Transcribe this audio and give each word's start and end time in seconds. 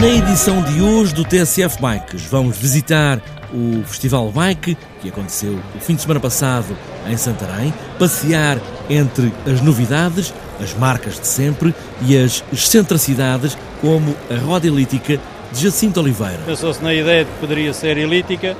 Na 0.00 0.06
edição 0.08 0.62
de 0.62 0.82
hoje 0.82 1.14
do 1.14 1.24
TSF 1.24 1.80
Bikes, 1.80 2.26
vamos 2.26 2.58
visitar 2.58 3.20
o 3.52 3.82
Festival 3.84 4.30
Bike, 4.30 4.76
que 5.00 5.08
aconteceu 5.08 5.58
o 5.74 5.80
fim 5.80 5.94
de 5.94 6.02
semana 6.02 6.20
passado 6.20 6.76
em 7.08 7.16
Santarém, 7.16 7.72
passear 7.98 8.58
entre 8.90 9.32
as 9.50 9.60
novidades, 9.60 10.34
as 10.60 10.74
marcas 10.74 11.18
de 11.18 11.26
sempre 11.26 11.74
e 12.02 12.16
as 12.16 12.44
excentricidades, 12.52 13.56
como 13.80 14.14
a 14.30 14.38
roda 14.38 14.66
elítica 14.66 15.18
de 15.52 15.62
Jacinto 15.62 16.00
Oliveira. 16.00 16.40
Pensou-se 16.44 16.82
na 16.82 16.92
ideia 16.92 17.24
de 17.24 17.30
que 17.30 17.38
poderia 17.38 17.72
ser 17.72 17.96
elítica, 17.96 18.56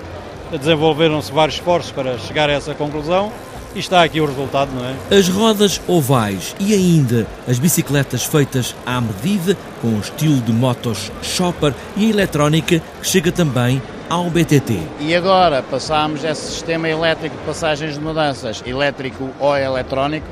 desenvolveram-se 0.51 1.33
vários 1.33 1.56
esforços 1.56 1.92
para 1.92 2.19
chegar 2.19 2.48
a 2.48 2.53
essa 2.53 2.75
conclusão 2.75 3.33
e 3.77 3.79
está 3.79 4.03
aqui 4.03 4.21
o 4.21 4.27
resultado, 4.27 4.71
não 4.75 4.85
é? 4.85 4.95
As 5.15 5.29
rodas 5.29 5.80
ovais 5.87 6.57
e 6.59 6.73
ainda 6.73 7.27
as 7.47 7.59
bicicletas 7.59 8.25
feitas 8.25 8.75
à 8.87 9.01
medida, 9.01 9.57
com 9.83 9.89
o 9.89 10.01
estilo 10.01 10.41
de 10.41 10.51
motos 10.51 11.12
shopper 11.23 11.75
e 11.95 12.07
a 12.07 12.09
eletrónica 12.09 12.81
que 13.01 13.07
chega 13.07 13.31
também 13.31 13.83
ao 14.09 14.31
BTT. 14.31 14.81
E 15.01 15.15
agora 15.15 15.62
passamos 15.62 16.25
esse 16.25 16.53
sistema 16.53 16.89
elétrico 16.89 17.37
de 17.37 17.43
passagens 17.43 17.95
de 17.95 18.01
mudanças, 18.01 18.62
elétrico 18.67 19.28
ou 19.39 19.56
eletrónico, 19.56 20.27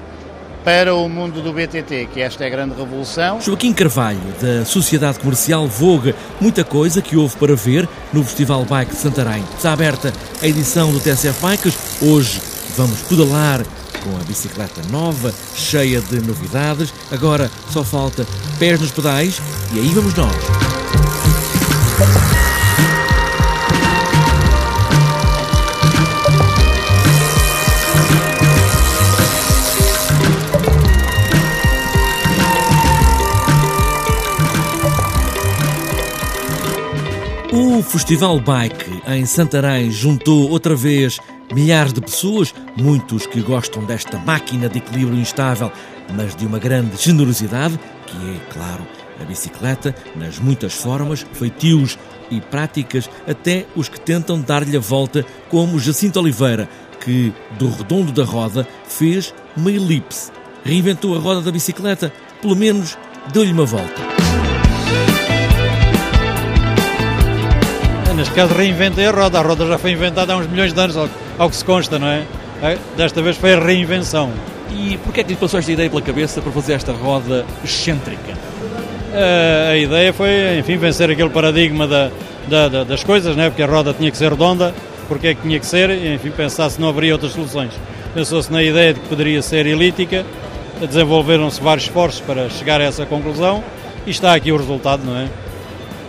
para 0.65 0.95
o 0.95 1.07
mundo 1.07 1.43
do 1.43 1.53
BTT, 1.53 2.09
que 2.15 2.23
esta 2.23 2.45
é 2.45 2.47
a 2.47 2.51
grande 2.51 2.75
revolução. 2.75 3.39
Joaquim 3.39 3.75
Carvalho, 3.75 4.19
da 4.41 4.65
Sociedade 4.65 5.19
Comercial 5.19 5.67
Voga, 5.67 6.15
muita 6.41 6.65
coisa 6.65 7.03
que 7.03 7.19
houve 7.19 7.37
para 7.37 7.55
ver 7.55 7.87
no 8.11 8.25
Festival 8.25 8.65
Bike 8.65 8.93
de 8.93 8.97
Santarém. 8.97 9.45
Está 9.55 9.75
aberta 9.75 10.11
a 10.41 10.47
edição 10.47 10.91
do 10.91 10.99
TSF 10.99 11.39
Bikes, 11.45 11.75
hoje 12.01 12.54
vamos 12.77 13.01
pedalar 13.03 13.65
com 14.03 14.17
a 14.21 14.25
bicicleta 14.25 14.83
nova, 14.91 15.33
cheia 15.55 16.01
de 16.01 16.21
novidades. 16.21 16.93
Agora 17.11 17.51
só 17.71 17.83
falta 17.83 18.27
pés 18.59 18.81
nos 18.81 18.91
pedais 18.91 19.41
e 19.73 19.79
aí 19.79 19.89
vamos 19.89 20.15
nós. 20.15 20.35
O 37.53 37.83
Festival 37.83 38.41
Bike 38.41 39.03
em 39.07 39.25
Santarém 39.25 39.91
juntou 39.91 40.51
outra 40.51 40.75
vez 40.75 41.21
milhares 41.55 41.93
de 41.93 42.01
pessoas, 42.01 42.53
muitos 42.77 43.27
que 43.27 43.41
gostam 43.41 43.85
desta 43.85 44.19
máquina 44.19 44.69
de 44.69 44.79
equilíbrio 44.79 45.19
instável, 45.19 45.71
mas 46.15 46.35
de 46.35 46.47
uma 46.47 46.59
grande 46.59 46.97
generosidade, 47.01 47.79
que 48.07 48.17
é, 48.17 48.53
claro, 48.53 48.87
a 49.21 49.25
bicicleta, 49.25 49.95
nas 50.17 50.39
muitas 50.39 50.75
formas, 50.75 51.25
feitios 51.33 51.99
e 52.31 52.41
práticas, 52.41 53.09
até 53.27 53.67
os 53.77 53.89
que 53.89 54.01
tentam 54.01 54.41
dar-lhe 54.41 54.77
a 54.77 54.81
volta, 54.81 55.25
como 55.49 55.79
Jacinto 55.79 56.19
Oliveira, 56.19 56.69
que 57.01 57.33
do 57.59 57.71
redondo 57.71 58.13
da 58.13 58.25
roda 58.25 58.67
fez 58.87 59.33
uma 59.57 59.71
elipse. 59.71 60.33
Reinventou 60.65 61.15
a 61.15 61.21
roda 61.21 61.41
da 61.41 61.53
bicicleta, 61.53 62.13
pelo 62.41 62.57
menos 62.57 62.99
deu-lhe 63.33 63.53
uma 63.53 63.65
volta. 63.65 64.03
Neste 68.17 68.33
caso 68.33 68.55
reinventei 68.55 69.07
a 69.07 69.11
roda, 69.11 69.41
a 69.41 69.43
roda 69.43 69.67
já 69.67 69.77
foi 69.77 69.91
inventada 69.91 70.33
há 70.33 70.37
uns 70.37 70.47
milhões 70.47 70.73
de 70.73 70.81
anos, 70.81 70.97
ao, 71.39 71.51
que 71.51 71.57
se 71.57 71.65
consta, 71.65 71.99
não 71.99 72.09
é? 72.09 72.25
Desta 72.97 73.21
vez 73.23 73.37
foi 73.37 73.55
a 73.55 73.59
reinvenção. 73.59 74.31
E 74.71 74.99
porquê 74.99 75.21
é 75.21 75.25
que 75.25 75.31
lhe 75.31 75.37
passou 75.37 75.59
esta 75.59 75.71
ideia 75.71 75.89
pela 75.89 76.03
cabeça 76.03 76.41
para 76.41 76.51
fazer 76.51 76.75
esta 76.75 76.93
roda 76.93 77.45
excêntrica? 77.63 78.35
A, 79.13 79.71
a 79.71 79.77
ideia 79.77 80.13
foi, 80.13 80.59
enfim, 80.59 80.77
vencer 80.77 81.11
aquele 81.11 81.31
paradigma 81.31 81.87
da, 81.87 82.11
da, 82.49 82.69
da, 82.69 82.85
das 82.85 83.05
coisas, 83.05 83.37
né? 83.37 83.49
porque 83.49 83.63
a 83.63 83.67
roda 83.67 83.93
tinha 83.93 84.11
que 84.11 84.17
ser 84.17 84.31
redonda, 84.31 84.75
porque 85.09 85.29
é 85.29 85.35
que 85.35 85.43
tinha 85.43 85.61
que 85.61 85.67
ser, 85.67 85.91
e, 85.91 86.15
enfim, 86.15 86.31
pensar 86.31 86.71
se 86.71 86.81
não 86.81 86.89
haveria 86.89 87.13
outras 87.13 87.33
soluções. 87.33 87.73
Pensou-se 88.15 88.53
na 88.53 88.63
ideia 88.63 88.95
de 88.95 89.01
que 89.01 89.09
poderia 89.09 89.43
ser 89.43 89.67
elítica, 89.67 90.25
desenvolveram-se 90.81 91.61
vários 91.61 91.85
esforços 91.87 92.21
para 92.21 92.49
chegar 92.49 92.81
a 92.81 92.85
essa 92.85 93.07
conclusão, 93.07 93.63
e 94.07 94.11
está 94.11 94.35
aqui 94.35 94.51
o 94.53 94.57
resultado, 94.57 95.05
não 95.05 95.17
é? 95.17 95.29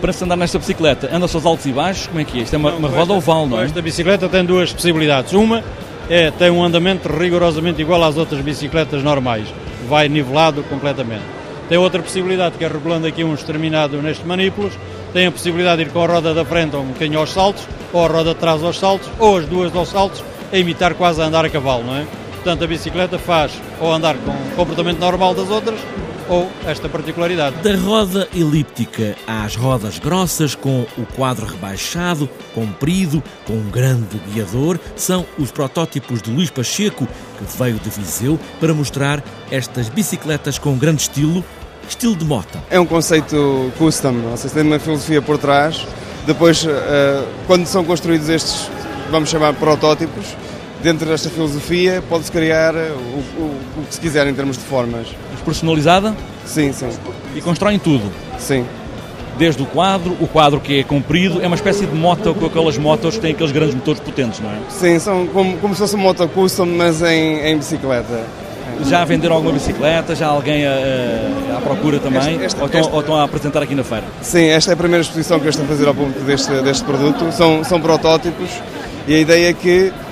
Para 0.06 0.14
se 0.14 0.24
andar 0.24 0.38
nesta 0.38 0.60
bicicleta? 0.60 1.10
Anda 1.12 1.26
aos 1.26 1.46
altos 1.48 1.66
e 1.66 1.72
baixos? 1.72 2.06
Como 2.06 2.20
é 2.20 2.24
que 2.24 2.38
é? 2.38 2.44
Isto 2.44 2.54
é 2.54 2.58
uma, 2.58 2.74
uma 2.74 2.88
roda 2.88 3.12
oval, 3.14 3.48
não 3.48 3.60
é? 3.60 3.66
Esta 3.66 3.82
bicicleta 3.82 4.30
tem 4.30 4.46
duas 4.46 4.72
possibilidades. 4.72 5.34
Uma 5.34 5.64
é 6.08 6.30
tem 6.30 6.52
um 6.52 6.64
andamento 6.64 7.10
rigorosamente 7.10 7.82
igual 7.82 8.04
às 8.04 8.16
outras 8.16 8.40
bicicletas 8.42 9.02
normais. 9.02 9.48
Vai 9.90 10.08
nivelado 10.08 10.62
completamente. 10.66 11.24
Tem 11.68 11.80
outra 11.80 12.04
possibilidade, 12.04 12.56
que 12.56 12.64
é 12.64 12.68
regulando 12.68 13.08
aqui 13.08 13.24
uns 13.24 13.40
determinados 13.40 14.00
nestes 14.04 14.24
manípulos, 14.24 14.74
tem 15.12 15.26
a 15.26 15.32
possibilidade 15.32 15.84
de 15.84 15.90
ir 15.90 15.92
com 15.92 16.04
a 16.04 16.06
roda 16.06 16.36
da 16.36 16.46
frente 16.46 16.76
um 16.76 16.84
bocadinho 16.84 17.18
aos 17.18 17.34
saltos, 17.34 17.68
ou 17.92 18.06
a 18.06 18.08
roda 18.08 18.36
de 18.36 18.40
trás 18.40 18.64
aos 18.64 18.78
saltos, 18.78 19.10
ou 19.18 19.38
as 19.38 19.48
duas 19.48 19.76
aos 19.76 19.90
saltos, 19.90 20.24
a 20.54 20.58
imitar 20.60 20.94
quase 20.94 21.20
a 21.20 21.26
andar 21.26 21.46
a 21.46 21.50
cavalo, 21.50 21.84
não 21.84 21.96
é? 21.96 22.06
Portanto, 22.45 22.63
a 22.63 22.67
bicicleta 22.67 23.17
faz 23.17 23.59
ou 23.81 23.91
andar 23.91 24.16
com 24.17 24.29
o 24.29 24.56
comportamento 24.56 25.00
normal 25.00 25.33
das 25.33 25.50
outras, 25.50 25.79
ou 26.29 26.47
esta 26.63 26.88
particularidade. 26.88 27.56
Da 27.63 27.75
roda 27.75 28.28
elíptica 28.35 29.16
às 29.25 29.56
rodas 29.56 29.97
grossas, 29.97 30.53
com 30.53 30.85
o 30.95 31.07
quadro 31.16 31.47
rebaixado, 31.47 32.29
comprido, 32.53 33.23
com 33.47 33.53
um 33.53 33.67
grande 33.72 34.22
guiador, 34.31 34.78
são 34.95 35.25
os 35.39 35.50
protótipos 35.50 36.22
de 36.22 36.29
Luís 36.29 36.51
Pacheco, 36.51 37.07
que 37.07 37.57
veio 37.57 37.79
de 37.79 37.89
Viseu 37.89 38.39
para 38.59 38.75
mostrar 38.75 39.23
estas 39.50 39.89
bicicletas 39.89 40.59
com 40.59 40.77
grande 40.77 41.01
estilo, 41.01 41.44
estilo 41.89 42.16
de 42.16 42.25
moto. 42.25 42.59
É 42.69 42.79
um 42.79 42.85
conceito 42.85 43.73
custom, 43.79 44.22
ou 44.29 44.38
seja, 44.38 44.53
tem 44.53 44.63
uma 44.63 44.77
filosofia 44.77 45.19
por 45.19 45.39
trás. 45.39 45.83
Depois, 46.27 46.63
eh, 46.63 47.23
quando 47.47 47.66
são 47.66 47.83
construídos 47.83 48.29
estes, 48.29 48.69
vamos 49.09 49.31
chamar 49.31 49.56
protótipos, 49.56 50.35
dentro 50.85 51.07
desta 51.07 51.31
filosofia 51.31 52.03
pode-se 52.07 52.31
criar 52.31 52.75
o, 52.75 52.78
o, 52.78 53.59
o, 53.79 53.85
que 53.88 53.96
se 53.96 54.00
quiser 54.00 54.28
em 54.28 54.35
termos 54.35 54.56
de 54.56 54.63
formas. 54.63 55.07
Personalizada? 55.44 56.16
Sim, 56.46 56.72
sim. 56.72 56.90
E 57.35 57.41
constroem 57.41 57.79
tudo? 57.79 58.12
Sim. 58.38 58.63
Desde 59.35 59.63
o 59.63 59.66
quadro, 59.66 60.16
o 60.22 60.28
quadro 60.28 60.59
que 60.59 60.79
é 60.79 60.84
comprido, 60.84 61.41
é 61.41 61.47
uma 61.47 61.56
espécie 61.56 61.88
de 61.88 61.95
moto 61.95 62.35
com 62.35 62.45
aquelas 62.45 62.78
motos 62.78 63.16
que 63.16 63.22
têm 63.22 63.31
aqueles 63.31 63.51
grandes 63.51 63.74
motores 63.74 64.00
potentes, 64.00 64.40
não 64.40 64.50
é? 64.51 64.57
Sim, 64.69 65.00
são 65.00 65.25
como, 65.28 65.57
como 65.57 65.74
se 65.74 65.81
fosse 65.81 65.95
uma 65.95 66.03
moto 66.03 66.28
custom, 66.29 66.68
mas 66.68 67.01
em, 67.01 67.40
em 67.47 67.57
bicicleta. 67.57 68.24
Já 68.85 69.03
venderam 69.06 69.35
alguma 69.35 69.53
bicicleta? 69.53 70.16
Já 70.16 70.28
alguém 70.28 70.66
à, 70.68 71.59
procura 71.63 71.97
também? 71.97 72.35
Este, 72.35 72.45
este, 72.45 72.59
ou, 72.59 72.66
estão, 72.68 72.81
este... 72.81 72.94
ou, 72.94 73.00
estão, 73.00 73.16
a 73.16 73.24
apresentar 73.24 73.63
aqui 73.63 73.74
na 73.74 73.84
feira? 73.84 74.03
Sim, 74.22 74.45
esta 74.45 74.72
é 74.72 74.74
a 74.74 74.78
primeira 74.78 75.01
exposição 75.01 75.40
que 75.40 75.47
eu 75.47 75.50
estou 75.50 75.66
a 75.66 75.68
fazer 75.68 75.88
ao 75.88 75.95
público 75.95 76.19
deste, 76.22 76.51
deste 76.62 76.84
produto. 76.84 77.31
São, 77.31 77.63
são 77.63 77.81
protótipos 77.81 78.50
e 79.07 79.13
a 79.13 79.19
ideia 79.19 79.50
é 79.50 79.53
que 79.53 79.91
eh, 79.91 80.05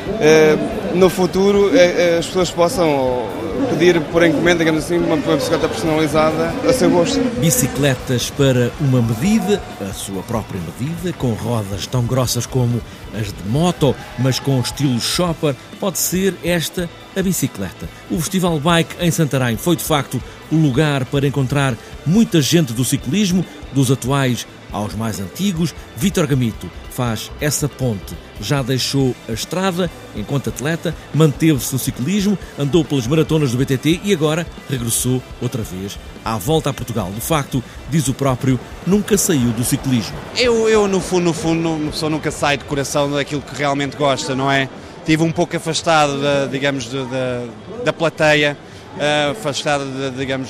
no 0.96 1.10
futuro 1.10 1.76
eh, 1.76 2.18
as 2.20 2.28
pessoas 2.28 2.52
possam 2.52 3.28
pedir 3.70 4.00
por 4.02 4.24
encomenda, 4.24 4.60
digamos 4.60 4.84
assim, 4.84 4.98
uma 4.98 5.18
bicicleta 5.18 5.68
personalizada 5.68 6.54
a 6.68 6.74
seu 6.74 6.90
gosto. 6.90 7.20
Bicicletas 7.40 8.30
para 8.30 8.72
uma 8.80 9.02
medida, 9.02 9.62
a 9.82 9.94
sua 9.94 10.22
própria 10.24 10.60
medida, 10.80 11.14
com 11.14 11.34
rodas 11.34 11.88
tão 11.88 12.04
grossas 12.04 12.46
como 12.46 12.82
as 13.14 13.28
de 13.28 13.50
moto, 13.50 13.96
mas 14.20 14.40
com 14.40 14.60
estilo 14.60 15.00
shopper, 15.00 15.56
pode 15.80 15.98
ser 15.98 16.36
esta 16.44 16.90
a 17.16 17.22
bicicleta. 17.22 17.88
O 18.10 18.20
Festival 18.20 18.60
Bike 18.60 18.96
em 19.00 19.12
Santarém 19.12 19.58
foi 19.58 19.76
de 19.76 19.84
facto 19.84 20.22
o 20.52 20.56
lugar 20.56 21.06
para 21.06 21.28
encontrar 21.28 21.76
muita 22.06 22.42
gente 22.42 22.74
do 22.74 22.84
ciclismo, 22.84 23.46
dos 23.72 23.92
atuais 23.92 24.48
aos 24.72 24.96
mais 24.96 25.20
antigos. 25.20 25.74
Vítor 25.96 26.28
Gamito 26.28 26.70
faz 26.94 27.32
essa 27.42 27.68
ponte. 27.68 28.16
Já 28.40 28.62
deixou 28.62 29.16
a 29.28 29.32
estrada 29.32 29.90
enquanto 30.16 30.50
atleta, 30.50 30.96
manteve-se 31.14 31.74
no 31.74 31.80
ciclismo, 31.80 32.38
andou 32.58 32.86
pelas 32.86 33.08
maratonas 33.08 33.52
do 33.52 33.58
BTT 33.58 34.02
e 34.04 34.14
agora 34.14 34.46
regressou 34.70 35.22
outra 35.42 35.64
vez 35.64 35.98
à 36.24 36.38
volta 36.38 36.70
a 36.70 36.74
Portugal. 36.74 37.12
De 37.12 37.22
facto, 37.22 37.64
diz 37.90 38.08
o 38.08 38.14
próprio, 38.14 38.60
nunca 38.86 39.18
saiu 39.18 39.52
do 39.52 39.64
ciclismo. 39.64 40.16
Eu, 40.38 40.70
eu 40.70 40.88
no 40.88 41.00
fundo, 41.00 41.26
no 41.26 41.34
fundo, 41.34 41.70
uma 41.70 41.92
pessoa 41.92 42.10
nunca 42.10 42.32
sai 42.32 42.58
de 42.58 42.64
coração 42.66 43.12
daquilo 43.12 43.42
que 43.42 43.56
realmente 43.56 43.98
gosta, 43.98 44.36
não 44.36 44.52
é? 44.52 44.70
Estive 45.00 45.24
um 45.24 45.32
pouco 45.32 45.56
afastado, 45.58 46.14
digamos, 46.50 46.88
da, 46.88 47.46
da 47.84 47.92
plateia, 47.92 48.58
uh, 48.96 49.32
afastado, 49.32 49.84
de, 49.86 50.18
digamos, 50.18 50.50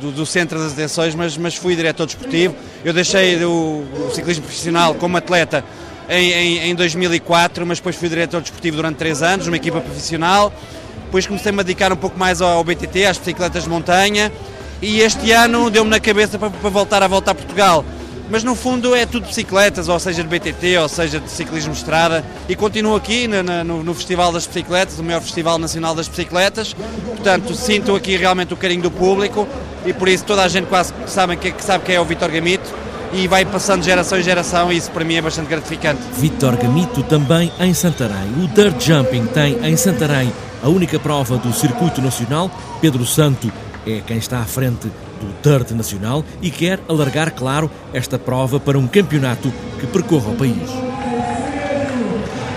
do, 0.00 0.10
do, 0.10 0.26
centro 0.26 0.58
das 0.58 0.72
atenções, 0.72 1.14
mas, 1.14 1.36
mas 1.36 1.54
fui 1.54 1.76
diretor 1.76 2.06
desportivo. 2.06 2.54
Eu 2.84 2.92
deixei 2.92 3.42
o, 3.44 3.50
o 3.50 4.10
ciclismo 4.14 4.44
profissional 4.44 4.94
como 4.94 5.16
atleta 5.16 5.64
em, 6.08 6.32
em, 6.32 6.58
em, 6.70 6.74
2004, 6.74 7.66
mas 7.66 7.78
depois 7.78 7.96
fui 7.96 8.08
diretor 8.08 8.40
desportivo 8.40 8.76
durante 8.76 8.96
três 8.96 9.22
anos, 9.22 9.46
numa 9.46 9.56
equipa 9.56 9.80
profissional. 9.80 10.52
Depois 11.04 11.26
comecei-me 11.26 11.60
a 11.60 11.62
dedicar 11.62 11.92
um 11.92 11.96
pouco 11.96 12.18
mais 12.18 12.40
ao, 12.40 12.62
BTT, 12.64 13.06
às 13.06 13.18
bicicletas 13.18 13.64
de 13.64 13.68
montanha, 13.68 14.32
e 14.82 15.00
este 15.00 15.32
ano 15.32 15.70
deu-me 15.70 15.90
na 15.90 16.00
cabeça 16.00 16.38
para, 16.38 16.50
para 16.50 16.70
voltar 16.70 17.02
a 17.02 17.06
voltar 17.06 17.30
a 17.30 17.34
Portugal 17.34 17.84
mas 18.30 18.42
no 18.42 18.54
fundo 18.54 18.94
é 18.94 19.06
tudo 19.06 19.26
bicicletas, 19.26 19.88
ou 19.88 19.98
seja 19.98 20.22
de 20.22 20.28
BTT, 20.28 20.78
ou 20.78 20.88
seja 20.88 21.20
de 21.20 21.30
ciclismo 21.30 21.72
estrada, 21.72 22.24
e 22.48 22.54
continuo 22.54 22.96
aqui 22.96 23.28
no, 23.28 23.82
no, 23.82 23.94
Festival 23.94 24.32
das 24.32 24.46
Bicicletas, 24.46 24.98
o 24.98 25.04
maior 25.04 25.20
Festival 25.20 25.58
Nacional 25.58 25.94
das 25.94 26.08
Bicicletas, 26.08 26.74
portanto 26.74 27.54
sinto 27.54 27.94
aqui 27.94 28.16
realmente 28.16 28.52
o 28.54 28.56
carinho 28.56 28.82
do 28.82 28.90
público, 28.90 29.46
e 29.84 29.92
por 29.92 30.08
isso 30.08 30.24
toda 30.24 30.42
a 30.42 30.48
gente 30.48 30.66
quase 30.66 30.92
sabe, 31.06 31.36
que, 31.36 31.54
sabe 31.62 31.84
quem 31.84 31.96
é 31.96 32.00
o 32.00 32.04
Vitor 32.04 32.30
Gamito, 32.30 32.72
e 33.12 33.28
vai 33.28 33.44
passando 33.44 33.84
geração 33.84 34.18
em 34.18 34.22
geração 34.22 34.72
e 34.72 34.76
isso 34.76 34.90
para 34.90 35.04
mim 35.04 35.14
é 35.14 35.22
bastante 35.22 35.48
gratificante. 35.48 36.00
Vitor 36.16 36.56
Gamito 36.56 37.02
também 37.04 37.52
em 37.60 37.72
Santarém. 37.72 38.28
O 38.42 38.48
Dirt 38.48 38.80
Jumping 38.80 39.26
tem 39.26 39.64
em 39.64 39.76
Santarém 39.76 40.32
a 40.62 40.68
única 40.68 40.98
prova 40.98 41.36
do 41.36 41.52
circuito 41.52 42.02
nacional. 42.02 42.50
Pedro 42.80 43.06
Santo 43.06 43.52
é 43.86 44.00
quem 44.04 44.16
está 44.16 44.40
à 44.40 44.44
frente 44.44 44.90
do 45.24 45.34
Dirt 45.42 45.70
Nacional 45.72 46.24
e 46.42 46.50
quer 46.50 46.80
alargar, 46.88 47.32
claro, 47.32 47.70
esta 47.92 48.18
prova 48.18 48.60
para 48.60 48.78
um 48.78 48.86
campeonato 48.86 49.52
que 49.80 49.86
percorra 49.86 50.30
o 50.30 50.36
país. 50.36 50.70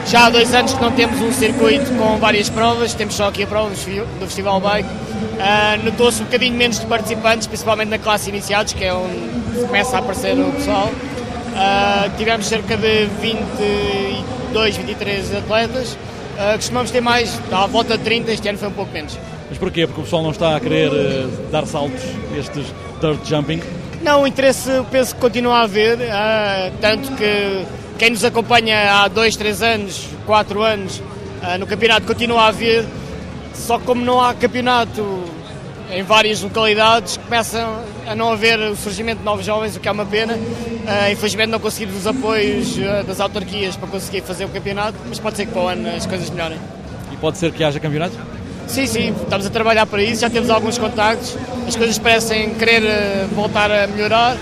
Já 0.08 0.28
há 0.28 0.30
dois 0.30 0.54
anos 0.54 0.74
que 0.74 0.81
não 0.81 0.92
temos 0.92 1.19
um 1.22 1.34
circuito 1.34 1.92
com 1.98 2.18
várias 2.18 2.50
provas, 2.50 2.94
temos 2.94 3.14
só 3.14 3.28
aqui 3.28 3.44
a 3.44 3.48
prova 3.48 3.69
do 3.69 4.25
Festival 4.25 4.62
Bike. 4.62 4.88
Uh, 4.88 5.84
Notou-se 5.84 6.22
um 6.22 6.25
bocadinho 6.25 6.56
menos 6.56 6.80
de 6.80 6.86
participantes, 6.86 7.46
principalmente 7.46 7.90
na 7.90 8.00
classe 8.00 8.30
iniciados, 8.30 8.72
que 8.72 8.86
é 8.86 8.94
onde 8.94 9.68
começa 9.68 9.98
a 9.98 10.00
aparecer 10.00 10.40
o 10.40 10.52
pessoal. 10.54 10.88
Uh, 10.88 12.18
tivemos 12.18 12.46
cerca 12.46 12.78
de 12.78 13.06
22, 13.22 14.78
23 14.78 15.36
atletas. 15.36 15.94
Uh, 15.94 16.56
costumamos 16.56 16.90
ter 16.90 17.02
mais, 17.02 17.38
à 17.52 17.68
volta 17.68 17.98
de 17.98 18.04
30, 18.06 18.31
este 18.31 18.48
ano 18.48 18.58
foi 18.58 18.69
um 18.69 18.74
pouco 18.74 18.94
menos. 18.94 19.18
Mas 19.57 19.59
porquê? 19.59 19.88
Porque 19.88 20.01
o 20.01 20.04
pessoal 20.04 20.21
não 20.21 20.30
está 20.30 20.56
a 20.56 20.59
querer 20.59 20.92
uh, 20.92 21.27
dar 21.51 21.65
saltos, 21.65 22.04
estes 22.38 22.68
dirt 23.01 23.25
jumping? 23.25 23.59
Não, 24.04 24.21
o 24.21 24.27
interesse 24.27 24.69
penso 24.92 25.15
que 25.15 25.21
continua 25.21 25.57
a 25.57 25.62
haver, 25.63 25.98
tanto 26.80 27.12
que 27.13 27.65
quem 27.98 28.12
nos 28.12 28.24
acompanha 28.24 28.94
há 28.94 29.07
dois, 29.07 29.36
três 29.36 29.63
anos, 29.63 30.07
quatro 30.27 30.62
anos 30.62 31.00
uh, 31.00 31.57
no 31.59 31.65
campeonato 31.65 32.06
continua 32.06 32.44
a 32.44 32.51
ver, 32.51 32.86
só 33.56 33.80
que 33.80 33.86
como 33.86 34.06
não 34.06 34.21
há 34.21 34.36
campeonato 34.36 35.24
em 35.89 36.04
várias 36.04 36.44
localidades, 36.44 37.18
começa 37.18 37.68
a 38.06 38.13
não 38.13 38.31
haver 38.31 38.59
o 38.59 38.75
surgimento 38.75 39.19
de 39.19 39.25
novos 39.25 39.44
jovens, 39.44 39.75
o 39.75 39.80
que 39.80 39.88
é 39.88 39.92
uma 39.92 40.06
pena. 40.06 40.36
Uh, 40.36 41.12
infelizmente 41.12 41.50
não 41.50 41.59
conseguimos 41.59 41.98
os 41.98 42.06
apoios 42.06 42.77
uh, 42.77 43.04
das 43.07 43.19
autarquias 43.19 43.75
para 43.75 43.88
conseguir 43.88 44.21
fazer 44.21 44.45
o 44.45 44.50
campeonato, 44.50 45.00
mas 45.09 45.18
pode 45.18 45.36
ser 45.36 45.48
que 45.48 45.51
para 45.51 45.62
o 45.63 45.68
ano 45.68 45.89
as 45.95 46.06
coisas 46.06 46.30
melhorem. 46.30 46.59
E 47.12 47.18
pode 47.18 47.39
ser 47.39 47.51
que 47.51 47.63
haja 47.63 47.80
campeonato? 47.80 48.37
Sim, 48.68 48.86
sim, 48.86 49.14
estamos 49.22 49.46
a 49.46 49.50
trabalhar 49.50 49.86
para 49.86 50.04
isso, 50.04 50.22
já 50.22 50.30
temos 50.30 50.50
alguns 50.50 50.78
contactos, 50.78 51.36
as 51.68 51.75
coisas 51.75 51.98
parecem 51.98 52.54
querer 52.54 53.25
voltar 53.34 53.72
a 53.72 53.88
melhorar, 53.88 54.38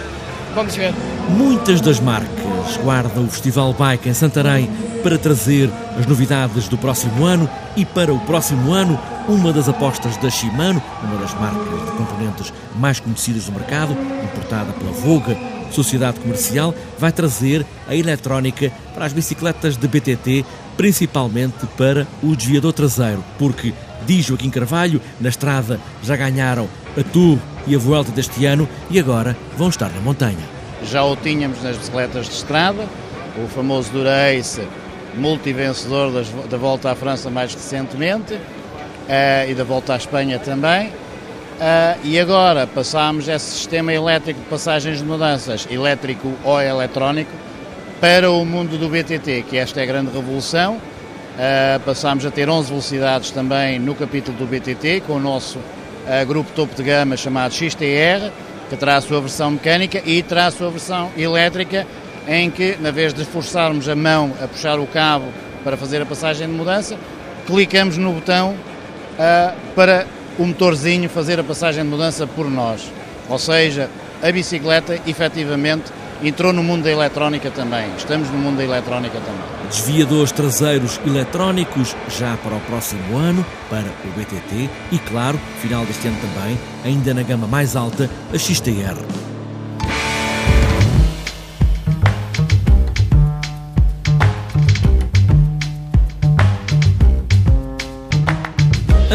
vamos 0.54 0.76
ver. 0.76 0.94
Muitas 1.30 1.80
das 1.80 2.00
marcas 2.00 2.78
guarda 2.84 3.20
o 3.22 3.28
Festival 3.28 3.74
Bike 3.74 4.10
em 4.10 4.14
Santarém 4.14 4.70
para 5.04 5.18
trazer 5.18 5.70
as 6.00 6.06
novidades 6.06 6.68
do 6.68 6.78
próximo 6.78 7.26
ano 7.26 7.50
e 7.76 7.86
para 7.86 8.14
o 8.14 8.20
próximo 8.22 8.74
ano 8.74 9.00
uma 9.28 9.54
das 9.54 9.70
apostas 9.70 10.18
da 10.18 10.30
Shimano, 10.30 10.82
uma 11.04 11.18
das 11.18 11.34
marcas 11.36 11.86
de 11.86 11.92
componentes 11.92 12.54
mais 12.76 13.00
conhecidas 13.00 13.46
do 13.46 13.52
mercado, 13.52 13.96
importada 14.24 14.74
pela 14.74 14.92
Voga, 14.92 15.38
Sociedade 15.72 16.20
Comercial, 16.20 16.74
vai 16.98 17.12
trazer 17.12 17.66
a 17.88 17.96
eletrónica 17.96 18.72
para 18.94 19.06
as 19.06 19.14
bicicletas 19.14 19.78
de 19.78 19.88
BTT, 19.88 20.46
principalmente 20.78 21.66
para 21.78 22.08
o 22.24 22.36
desviador 22.36 22.74
traseiro, 22.74 23.24
porque, 23.38 23.74
diz 24.06 24.26
Joaquim 24.26 24.50
Carvalho, 24.50 25.02
na 25.20 25.30
estrada 25.30 25.80
já 26.04 26.16
ganharam 26.16 26.68
a 26.98 27.04
Tour 27.04 27.38
e 27.68 27.76
a 27.76 27.78
Vuelta 27.78 28.12
deste 28.12 28.46
ano 28.46 28.68
e 28.90 29.00
agora 29.00 29.36
vão 29.58 29.70
estar 29.70 29.90
na 29.90 30.02
montanha 30.02 30.56
já 30.86 31.04
o 31.04 31.16
tínhamos 31.16 31.62
nas 31.64 31.78
bicicletas 31.78 32.28
de 32.28 32.34
estrada, 32.34 32.86
o 33.44 33.48
famoso 33.48 33.92
Durace, 33.92 34.68
multivencedor 35.16 36.12
das, 36.12 36.30
da 36.50 36.58
Volta 36.58 36.92
à 36.92 36.96
França 36.96 37.30
mais 37.30 37.54
recentemente 37.54 38.34
uh, 38.34 39.50
e 39.50 39.54
da 39.54 39.64
Volta 39.64 39.94
à 39.94 39.98
Espanha 39.98 40.40
também. 40.40 40.88
Uh, 40.88 41.98
e 42.04 42.20
agora 42.20 42.68
passámos 42.68 43.28
esse 43.28 43.52
sistema 43.52 43.94
elétrico 43.94 44.40
de 44.42 44.46
passagens 44.48 45.00
de 45.00 45.06
mudanças, 45.06 45.68
elétrico 45.72 46.34
ou 46.44 46.62
eletrónico, 46.62 47.32
para 48.02 48.30
o 48.30 48.46
mundo 48.46 48.78
do 48.78 48.90
BTT, 48.90 49.46
que 49.50 49.58
esta 49.58 49.80
é 49.80 49.84
a 49.84 49.86
grande 49.86 50.12
revolução. 50.12 50.80
Uh, 51.36 51.80
passámos 51.82 52.26
a 52.26 52.32
ter 52.32 52.50
11 52.50 52.70
velocidades 52.70 53.30
também 53.30 53.78
no 53.78 53.94
capítulo 53.94 54.38
do 54.38 54.46
BTT, 54.46 55.04
com 55.06 55.14
o 55.14 55.20
nosso 55.20 55.60
uh, 55.60 56.26
grupo 56.26 56.50
topo 56.56 56.74
de 56.74 56.82
gama 56.82 57.18
chamado 57.18 57.54
XTR, 57.54 58.32
que 58.70 58.78
terá 58.78 58.96
a 58.96 59.02
sua 59.02 59.20
versão 59.20 59.52
mecânica 59.52 60.02
e 60.06 60.24
terá 60.24 60.46
a 60.46 60.52
sua 60.52 60.70
versão 60.70 61.12
elétrica, 61.18 61.86
em 62.26 62.50
que, 62.50 62.78
na 62.80 62.90
vez 62.90 63.14
de 63.14 63.26
forçarmos 63.26 63.90
a 63.90 63.96
mão 63.96 64.32
a 64.42 64.48
puxar 64.48 64.80
o 64.80 64.88
cabo 64.88 65.26
para 65.62 65.76
fazer 65.76 66.02
a 66.02 66.06
passagem 66.06 66.48
de 66.48 66.54
mudança, 66.54 66.96
clicamos 67.46 67.98
no 67.98 68.14
botão 68.14 68.52
uh, 68.54 69.56
para 69.76 70.08
o 70.40 70.46
motorzinho 70.46 71.10
fazer 71.10 71.38
a 71.38 71.44
passagem 71.44 71.84
de 71.84 71.90
mudança 71.90 72.26
por 72.26 72.50
nós. 72.50 72.90
Ou 73.30 73.38
seja, 73.38 73.90
a 74.24 74.32
bicicleta 74.32 75.02
efetivamente 75.06 75.92
entrou 76.24 76.54
no 76.54 76.64
mundo 76.64 76.84
da 76.84 76.92
eletrónica 76.92 77.52
também. 77.52 77.90
Estamos 77.98 78.30
no 78.30 78.38
mundo 78.38 78.58
da 78.58 78.64
eletrónica 78.64 79.20
também. 79.20 79.68
Desviadores 79.70 80.32
traseiros 80.32 81.00
eletrónicos 81.06 81.96
já 82.10 82.38
para 82.38 82.56
o 82.56 82.62
próximo 82.62 83.18
ano, 83.18 83.46
para 83.70 83.86
o 84.06 84.20
BTT 84.20 84.70
e, 84.92 85.00
claro, 85.00 85.40
final 85.62 85.86
deste 85.86 86.08
ano 86.08 86.18
também, 86.22 86.58
ainda 86.84 87.14
na 87.14 87.24
gama 87.24 87.48
mais 87.48 87.76
alta, 87.76 88.10
a 88.34 88.38
XTR. 88.38 89.35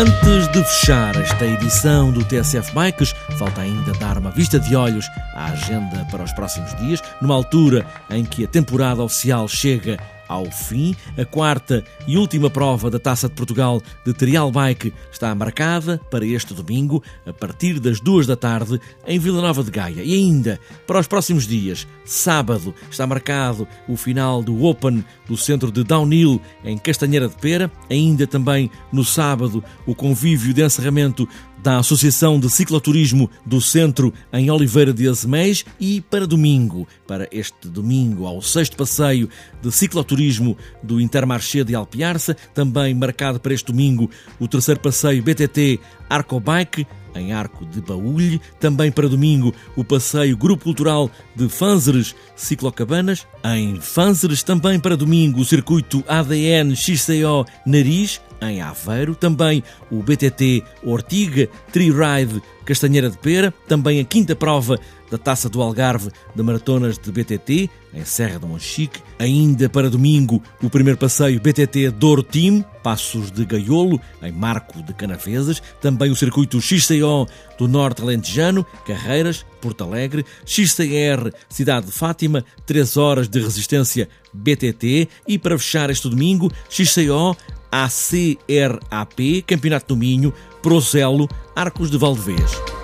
Antes 0.01 0.49
de 0.49 0.65
fechar 0.65 1.15
esta 1.21 1.45
edição 1.45 2.11
do 2.11 2.25
TSF 2.25 2.73
Bikes, 2.73 3.15
falta 3.37 3.61
ainda 3.61 3.93
dar 3.99 4.17
uma 4.17 4.31
vista 4.31 4.59
de 4.59 4.75
olhos 4.75 5.07
à 5.35 5.51
agenda 5.51 6.07
para 6.11 6.25
os 6.25 6.33
próximos 6.33 6.75
dias, 6.77 7.03
numa 7.21 7.35
altura 7.35 7.85
em 8.09 8.25
que 8.25 8.45
a 8.45 8.49
temporada 8.49 9.03
oficial 9.03 9.47
chega 9.47 9.99
ao 10.31 10.49
fim. 10.49 10.95
A 11.19 11.25
quarta 11.25 11.85
e 12.07 12.17
última 12.17 12.49
prova 12.49 12.89
da 12.89 13.01
Taça 13.01 13.29
de 13.29 13.35
Portugal 13.35 13.83
de 14.07 14.15
Trial 14.15 14.51
Bike 14.53 14.95
está 15.11 15.35
marcada 15.35 16.01
para 16.09 16.25
este 16.25 16.55
domingo, 16.55 17.03
a 17.27 17.33
partir 17.33 17.81
das 17.81 17.99
duas 17.99 18.29
da 18.29 18.37
tarde, 18.37 18.81
em 19.05 19.19
Vila 19.19 19.43
Nova 19.43 19.65
de 19.65 19.73
Gaia. 19.73 20.05
E 20.05 20.15
ainda, 20.15 20.61
para 20.87 21.01
os 21.01 21.09
próximos 21.09 21.49
dias, 21.49 21.87
sábado, 22.05 22.73
está 22.89 23.07
marcado 23.09 23.67
o 23.89 23.97
final 23.97 24.41
do 24.41 24.65
Open 24.65 25.05
do 25.27 25.37
Centro 25.37 25.73
de 25.73 25.83
Downhill 25.83 26.41
em 26.65 26.79
Castanheira 26.79 27.29
de 27.29 27.35
Pera. 27.35 27.71
Ainda 27.91 28.25
também 28.25 28.71
no 28.93 29.05
sábado, 29.05 29.65
o 29.85 29.97
convívio 29.97 30.55
de 30.55 30.63
encerramento 30.63 31.29
da 31.63 31.79
Associação 31.79 32.39
de 32.39 32.49
Cicloturismo 32.49 33.31
do 33.45 33.61
Centro 33.61 34.13
em 34.33 34.51
Oliveira 34.51 34.93
de 34.93 35.09
Azeméis 35.09 35.65
e 35.79 36.01
para 36.01 36.27
domingo, 36.27 36.87
para 37.07 37.29
este 37.31 37.69
domingo, 37.69 38.27
ao 38.27 38.41
sexto 38.41 38.77
passeio 38.77 39.29
de 39.63 39.71
cicloturismo 39.71 40.57
do 40.83 41.01
Intermarché 41.01 41.65
de 41.65 41.75
Alpiarça, 41.75 42.37
também 42.55 42.95
marcado 42.95 43.39
para 43.39 43.53
este 43.53 43.67
domingo 43.67 44.11
o 44.39 44.49
terceiro 44.49 44.81
passeio 44.81 45.23
BTT 45.23 45.79
Arcobike 46.09 46.87
em 47.15 47.33
Arco 47.33 47.65
de 47.65 47.81
Baúlhe. 47.81 48.41
Também 48.59 48.91
para 48.91 49.09
domingo, 49.09 49.55
o 49.77 49.85
passeio 49.85 50.37
Grupo 50.37 50.65
Cultural 50.65 51.11
de 51.35 51.49
Fanzeres 51.49 52.15
Ciclocabanas. 52.37 53.27
Em 53.45 53.81
Fanzeres, 53.81 54.43
também 54.43 54.79
para 54.79 54.97
domingo, 54.97 55.41
o 55.41 55.45
circuito 55.45 56.05
ADN 56.07 56.75
XCO 56.75 57.45
Nariz, 57.67 58.21
em 58.41 58.61
Aveiro. 58.61 59.15
Também 59.15 59.63
o 59.91 60.03
BTT 60.03 60.63
Ortiga 60.83 61.49
Tri 61.73 61.91
Ride 61.91 62.43
Castanheira 62.65 63.11
de 63.11 63.19
Pera. 63.19 63.53
Também 63.67 64.01
a 64.01 64.05
quinta 64.05 64.37
prova 64.37 64.79
da 65.11 65.19
Taça 65.19 65.49
do 65.49 65.61
Algarve 65.61 66.11
de 66.35 66.43
Maratonas 66.43 66.97
de 66.97 67.11
BTT, 67.11 67.69
em 67.93 68.05
Serra 68.05 68.39
do 68.39 68.47
Monchique. 68.47 69.01
Ainda 69.19 69.69
para 69.69 69.91
domingo, 69.91 70.43
o 70.63 70.71
primeiro 70.71 70.99
passeio 70.99 71.41
BTT 71.41 71.91
Douro 71.91 72.23
Team, 72.23 72.65
Passos 72.83 73.31
de 73.31 73.45
Gaiolo, 73.45 74.01
em 74.23 74.33
Marco 74.33 74.83
de 74.83 74.95
Canavesas. 74.95 75.63
Também 75.81 76.11
o 76.11 76.17
circuito 76.17 76.61
XCO 76.61 77.27
do 77.59 77.69
Norte 77.69 78.03
Alentejano, 78.03 78.65
Carreiras, 78.87 79.45
Porto 79.61 79.85
Alegre. 79.85 80.25
XCR, 80.47 81.31
Cidade 81.49 81.87
de 81.87 81.93
Fátima, 81.93 82.45
3 82.67 82.97
horas 82.97 83.29
de 83.29 83.41
resistência 83.41 84.09
BTT. 84.33 85.09
E 85.27 85.39
para 85.39 85.59
fechar 85.59 85.91
este 85.91 86.09
domingo, 86.09 86.51
XCO 86.69 87.37
ACRAP, 87.71 89.43
Campeonato 89.47 89.95
do 89.95 89.97
Minho, 89.97 90.35
Procelo, 90.63 91.29
Arcos 91.55 91.91
de 91.91 91.99
Valdevez. 91.99 92.80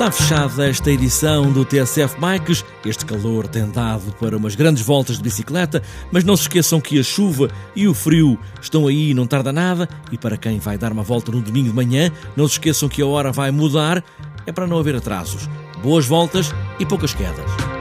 Está 0.00 0.10
fechada 0.10 0.66
esta 0.66 0.90
edição 0.90 1.52
do 1.52 1.62
TSF 1.62 2.18
Bikes. 2.18 2.64
Este 2.86 3.04
calor 3.04 3.46
tem 3.46 3.70
dado 3.70 4.10
para 4.18 4.34
umas 4.34 4.54
grandes 4.54 4.82
voltas 4.82 5.18
de 5.18 5.22
bicicleta, 5.22 5.82
mas 6.10 6.24
não 6.24 6.38
se 6.38 6.44
esqueçam 6.44 6.80
que 6.80 6.98
a 6.98 7.02
chuva 7.02 7.50
e 7.76 7.86
o 7.86 7.92
frio 7.92 8.38
estão 8.62 8.86
aí 8.86 9.10
e 9.10 9.14
não 9.14 9.26
tarda 9.26 9.52
nada. 9.52 9.86
E 10.10 10.16
para 10.16 10.38
quem 10.38 10.58
vai 10.58 10.78
dar 10.78 10.90
uma 10.90 11.02
volta 11.02 11.30
no 11.30 11.42
domingo 11.42 11.68
de 11.68 11.74
manhã, 11.74 12.10
não 12.34 12.48
se 12.48 12.54
esqueçam 12.54 12.88
que 12.88 13.02
a 13.02 13.06
hora 13.06 13.30
vai 13.30 13.50
mudar, 13.50 14.02
é 14.46 14.52
para 14.52 14.66
não 14.66 14.78
haver 14.78 14.96
atrasos. 14.96 15.46
Boas 15.82 16.06
voltas 16.06 16.50
e 16.78 16.86
poucas 16.86 17.12
quedas. 17.12 17.79